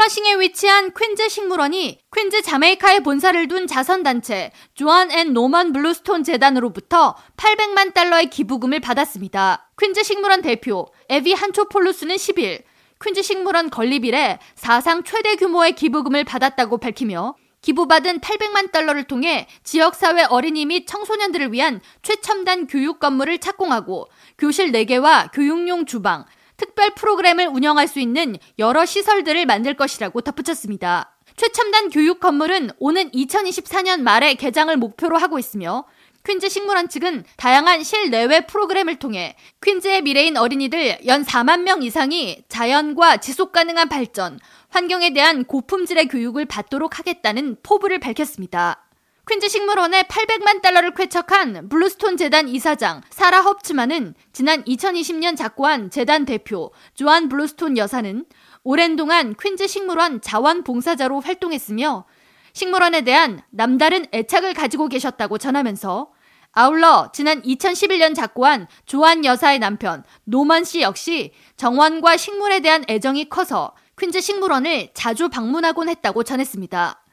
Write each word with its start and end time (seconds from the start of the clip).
플러싱에 0.00 0.36
위치한 0.36 0.92
퀸즈 0.98 1.28
식물원이 1.28 1.98
퀸즈 2.16 2.40
자메이카에 2.40 3.00
본사를 3.00 3.48
둔 3.48 3.66
자선단체 3.66 4.50
조안 4.72 5.10
앤 5.10 5.34
노먼 5.34 5.74
블루스톤 5.74 6.24
재단으로부터 6.24 7.14
800만 7.36 7.92
달러의 7.92 8.30
기부금을 8.30 8.80
받았습니다. 8.80 9.70
퀸즈 9.78 10.02
식물원 10.02 10.40
대표 10.40 10.86
에비 11.10 11.34
한초폴루스는 11.34 12.16
10일 12.16 12.62
퀸즈 13.04 13.20
식물원 13.20 13.68
건립일에 13.68 14.38
사상 14.54 15.02
최대 15.04 15.36
규모의 15.36 15.74
기부금을 15.74 16.24
받았다고 16.24 16.78
밝히며 16.78 17.34
기부받은 17.60 18.20
800만 18.20 18.72
달러를 18.72 19.04
통해 19.04 19.48
지역사회 19.64 20.24
어린이 20.30 20.64
및 20.64 20.86
청소년들을 20.86 21.52
위한 21.52 21.82
최첨단 22.02 22.66
교육 22.66 23.00
건물을 23.00 23.38
착공하고 23.38 24.08
교실 24.38 24.72
4개와 24.72 25.30
교육용 25.34 25.84
주방, 25.84 26.24
특별 26.60 26.90
프로그램을 26.94 27.46
운영할 27.46 27.88
수 27.88 28.00
있는 28.00 28.36
여러 28.58 28.84
시설들을 28.84 29.46
만들 29.46 29.72
것이라고 29.72 30.20
덧붙였습니다. 30.20 31.16
최첨단 31.36 31.88
교육 31.88 32.20
건물은 32.20 32.72
오는 32.78 33.10
2024년 33.12 34.02
말에 34.02 34.34
개장을 34.34 34.76
목표로 34.76 35.16
하고 35.16 35.38
있으며 35.38 35.86
퀸즈 36.26 36.50
식물원 36.50 36.90
측은 36.90 37.24
다양한 37.38 37.82
실내외 37.82 38.44
프로그램을 38.44 38.96
통해 38.96 39.36
퀸즈의 39.62 40.02
미래인 40.02 40.36
어린이들 40.36 40.98
연 41.06 41.24
4만 41.24 41.62
명 41.62 41.82
이상이 41.82 42.44
자연과 42.48 43.16
지속 43.16 43.52
가능한 43.52 43.88
발전, 43.88 44.38
환경에 44.68 45.14
대한 45.14 45.44
고품질의 45.44 46.08
교육을 46.08 46.44
받도록 46.44 46.98
하겠다는 46.98 47.56
포부를 47.62 48.00
밝혔습니다. 48.00 48.84
퀸즈 49.30 49.48
식물원에 49.48 50.02
800만 50.02 50.60
달러를 50.60 50.92
쾌척한 50.92 51.68
블루스톤 51.68 52.16
재단 52.16 52.48
이사장 52.48 53.00
사라 53.10 53.42
헙츠만은 53.42 54.16
지난 54.32 54.64
2020년 54.64 55.36
작고한 55.36 55.88
재단 55.88 56.24
대표 56.24 56.72
조안 56.96 57.28
블루스톤 57.28 57.76
여사는 57.76 58.24
오랜 58.64 58.96
동안 58.96 59.36
퀸즈 59.40 59.68
식물원 59.68 60.20
자원봉사자로 60.20 61.20
활동했으며 61.20 62.06
식물원에 62.54 63.02
대한 63.02 63.40
남다른 63.50 64.04
애착을 64.12 64.52
가지고 64.52 64.88
계셨다고 64.88 65.38
전하면서 65.38 66.10
아울러 66.50 67.12
지난 67.12 67.40
2011년 67.42 68.16
작고한 68.16 68.66
조안 68.84 69.24
여사의 69.24 69.60
남편 69.60 70.02
노만 70.24 70.64
씨 70.64 70.80
역시 70.80 71.32
정원과 71.56 72.16
식물에 72.16 72.58
대한 72.58 72.84
애정이 72.88 73.28
커서 73.28 73.76
퀸즈 73.96 74.22
식물원을 74.22 74.90
자주 74.92 75.28
방문하곤 75.28 75.88
했다고 75.88 76.24
전했습니다. 76.24 77.04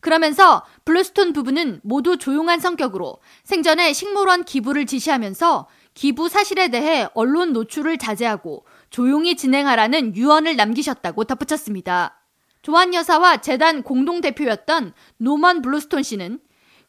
그러면서 0.00 0.64
블루스톤 0.84 1.32
부부는 1.32 1.80
모두 1.82 2.16
조용한 2.16 2.60
성격으로 2.60 3.18
생전에 3.44 3.92
식물원 3.92 4.44
기부를 4.44 4.86
지시하면서 4.86 5.68
기부 5.94 6.28
사실에 6.28 6.68
대해 6.68 7.08
언론 7.14 7.52
노출을 7.52 7.96
자제하고 7.98 8.66
조용히 8.90 9.34
진행하라는 9.36 10.14
유언을 10.14 10.56
남기셨다고 10.56 11.24
덧붙였습니다. 11.24 12.20
조안 12.62 12.92
여사와 12.94 13.38
재단 13.38 13.82
공동대표였던 13.82 14.92
노먼 15.18 15.62
블루스톤 15.62 16.02
씨는 16.02 16.40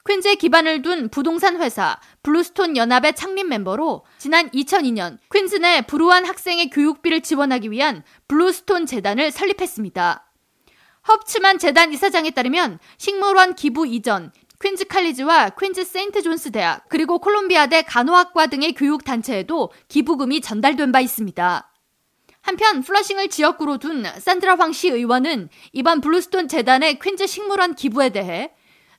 퀸즈에 0.07 0.35
기반을 0.35 0.81
둔 0.81 1.09
부동산 1.09 1.61
회사 1.61 1.99
블루스톤 2.23 2.77
연합의 2.77 3.13
창립 3.15 3.47
멤버로 3.47 4.05
지난 4.17 4.49
2002년 4.51 5.17
퀸즈 5.31 5.55
내 5.57 5.81
불우한 5.81 6.25
학생의 6.25 6.69
교육비를 6.69 7.21
지원하기 7.21 7.71
위한 7.71 8.03
블루스톤 8.27 8.85
재단을 8.85 9.31
설립했습니다. 9.31 10.26
헙츠만 11.07 11.57
재단 11.57 11.93
이사장에 11.93 12.31
따르면 12.31 12.79
식물원 12.97 13.55
기부 13.55 13.87
이전 13.87 14.31
퀸즈 14.61 14.87
칼리지와 14.87 15.51
퀸즈 15.51 15.85
세인트 15.85 16.21
존스 16.21 16.51
대학 16.51 16.83
그리고 16.89 17.19
콜롬비아대 17.19 17.83
간호학과 17.83 18.47
등의 18.47 18.73
교육 18.73 19.05
단체에도 19.05 19.71
기부금이 19.87 20.41
전달된 20.41 20.91
바 20.91 20.99
있습니다. 20.99 21.71
한편 22.41 22.81
플러싱을 22.81 23.29
지역구로 23.29 23.77
둔 23.77 24.05
산드라 24.19 24.55
황 24.55 24.89
시의원은 24.89 25.49
이번 25.73 26.01
블루스톤 26.01 26.47
재단의 26.47 26.99
퀸즈 26.99 27.27
식물원 27.27 27.75
기부에 27.75 28.09
대해 28.09 28.51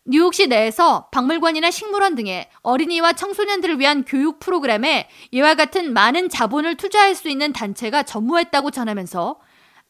뉴욕시 0.04 0.46
내에서 0.46 1.08
박물관이나 1.12 1.70
식물원 1.70 2.14
등의 2.14 2.48
어린이와 2.62 3.12
청소년들을 3.12 3.78
위한 3.80 4.04
교육 4.06 4.38
프로그램에 4.38 5.08
이와 5.32 5.54
같은 5.54 5.92
많은 5.92 6.30
자본을 6.30 6.76
투자할 6.76 7.14
수 7.14 7.28
있는 7.28 7.52
단체가 7.52 8.04
전무했다고 8.04 8.70
전하면서 8.70 9.38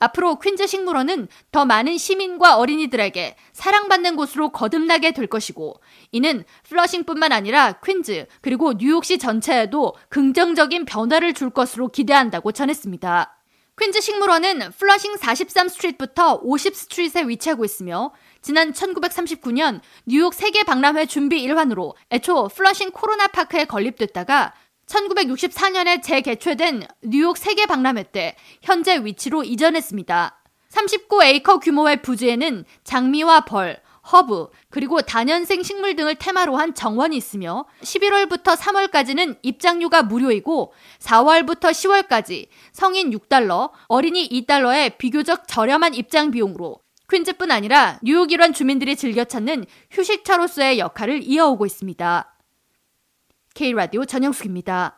앞으로 0.00 0.38
퀸즈 0.38 0.66
식물원은 0.66 1.28
더 1.50 1.64
많은 1.64 1.98
시민과 1.98 2.56
어린이들에게 2.58 3.36
사랑받는 3.52 4.16
곳으로 4.16 4.50
거듭나게 4.50 5.12
될 5.12 5.26
것이고 5.26 5.80
이는 6.12 6.44
플러싱뿐만 6.64 7.32
아니라 7.32 7.72
퀸즈 7.84 8.26
그리고 8.40 8.74
뉴욕시 8.74 9.18
전체에도 9.18 9.94
긍정적인 10.08 10.84
변화를 10.84 11.34
줄 11.34 11.50
것으로 11.50 11.88
기대한다고 11.88 12.52
전했습니다. 12.52 13.34
퀸즈 13.80 14.00
식물원은 14.00 14.72
플러싱 14.76 15.14
43스트리트부터 15.14 16.42
50스트리트에 16.42 17.28
위치하고 17.28 17.64
있으며 17.64 18.12
지난 18.42 18.72
1939년 18.72 19.80
뉴욕 20.04 20.34
세계 20.34 20.64
박람회 20.64 21.06
준비 21.06 21.42
일환으로 21.42 21.94
애초 22.10 22.48
플러싱 22.48 22.90
코로나 22.90 23.28
파크에 23.28 23.66
건립됐다가 23.66 24.52
1964년에 24.88 26.02
재개최된 26.02 26.86
뉴욕 27.02 27.36
세계 27.36 27.66
박람회 27.66 28.04
때 28.04 28.36
현재 28.62 28.98
위치로 29.04 29.44
이전했습니다. 29.44 30.34
39에이커 30.70 31.60
규모의 31.62 32.02
부지에는 32.02 32.64
장미와 32.84 33.42
벌, 33.42 33.80
허브, 34.12 34.48
그리고 34.70 35.02
다년생 35.02 35.62
식물 35.62 35.96
등을 35.96 36.14
테마로 36.14 36.56
한 36.56 36.74
정원이 36.74 37.16
있으며 37.16 37.66
11월부터 37.82 38.56
3월까지는 38.56 39.38
입장료가 39.42 40.02
무료이고 40.02 40.72
4월부터 41.00 41.70
10월까지 41.70 42.48
성인 42.72 43.10
6달러, 43.10 43.70
어린이 43.88 44.28
2달러의 44.28 44.96
비교적 44.96 45.46
저렴한 45.46 45.94
입장 45.94 46.30
비용으로 46.30 46.80
퀸즈뿐 47.10 47.50
아니라 47.50 47.98
뉴욕 48.02 48.30
일원 48.32 48.52
주민들이 48.52 48.96
즐겨 48.96 49.24
찾는 49.24 49.64
휴식처로서의 49.90 50.78
역할을 50.78 51.22
이어오고 51.22 51.64
있습니다. 51.64 52.37
K라디오 53.58 54.04
전영숙입니다. 54.04 54.97